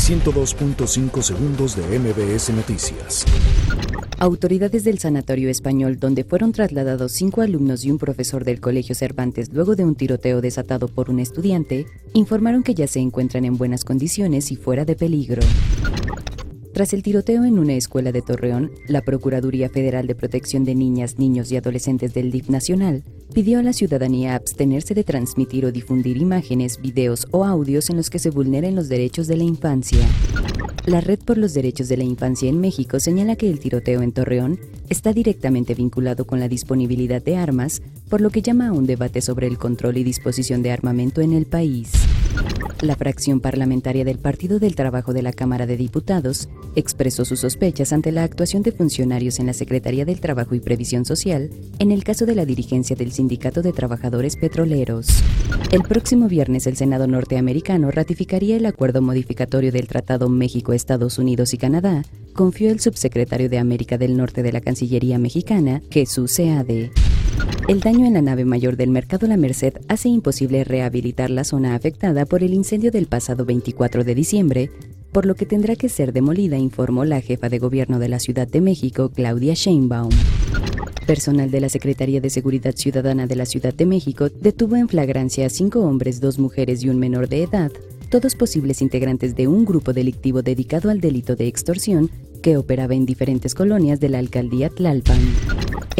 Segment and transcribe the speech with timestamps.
[0.00, 3.26] 102.5 segundos de MBS Noticias.
[4.18, 9.50] Autoridades del Sanatorio Español, donde fueron trasladados cinco alumnos y un profesor del Colegio Cervantes
[9.52, 13.84] luego de un tiroteo desatado por un estudiante, informaron que ya se encuentran en buenas
[13.84, 15.42] condiciones y fuera de peligro.
[16.80, 21.18] Tras el tiroteo en una escuela de Torreón, la Procuraduría Federal de Protección de Niñas,
[21.18, 23.04] Niños y Adolescentes del DIF Nacional
[23.34, 28.08] pidió a la ciudadanía abstenerse de transmitir o difundir imágenes, videos o audios en los
[28.08, 29.98] que se vulneren los derechos de la infancia.
[30.86, 34.12] La Red por los Derechos de la Infancia en México señala que el tiroteo en
[34.12, 38.86] Torreón está directamente vinculado con la disponibilidad de armas, por lo que llama a un
[38.86, 41.92] debate sobre el control y disposición de armamento en el país.
[42.82, 47.92] La fracción parlamentaria del Partido del Trabajo de la Cámara de Diputados expresó sus sospechas
[47.92, 52.04] ante la actuación de funcionarios en la Secretaría del Trabajo y Previsión Social en el
[52.04, 55.08] caso de la dirigencia del Sindicato de Trabajadores Petroleros.
[55.70, 61.52] El próximo viernes el Senado norteamericano ratificaría el acuerdo modificatorio del Tratado México, Estados Unidos
[61.52, 66.90] y Canadá, confió el subsecretario de América del Norte de la Cancillería mexicana, Jesús Seade.
[67.68, 71.74] El daño en la nave mayor del Mercado La Merced hace imposible rehabilitar la zona
[71.74, 74.70] afectada por el incendio del pasado 24 de diciembre,
[75.12, 78.48] por lo que tendrá que ser demolida, informó la jefa de gobierno de la Ciudad
[78.48, 80.10] de México, Claudia Sheinbaum.
[81.06, 85.46] Personal de la Secretaría de Seguridad Ciudadana de la Ciudad de México detuvo en flagrancia
[85.46, 87.72] a cinco hombres, dos mujeres y un menor de edad,
[88.10, 92.10] todos posibles integrantes de un grupo delictivo dedicado al delito de extorsión
[92.42, 95.20] que operaba en diferentes colonias de la alcaldía Tlalpan.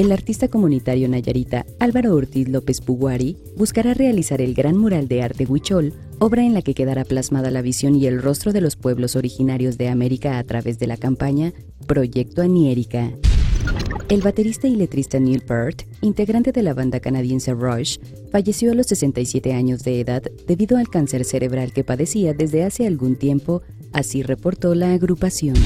[0.00, 5.44] El artista comunitario nayarita Álvaro Ortiz López Puguari buscará realizar el gran mural de arte
[5.44, 9.14] Huichol, obra en la que quedará plasmada la visión y el rostro de los pueblos
[9.14, 11.52] originarios de América a través de la campaña
[11.86, 13.12] Proyecto Aniérica.
[14.08, 17.98] El baterista y letrista Neil Peart, integrante de la banda canadiense Rush,
[18.32, 22.86] falleció a los 67 años de edad debido al cáncer cerebral que padecía desde hace
[22.86, 23.60] algún tiempo,
[23.92, 25.56] así reportó la agrupación.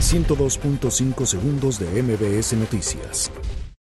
[0.00, 3.32] 102.5 segundos de MBS Noticias.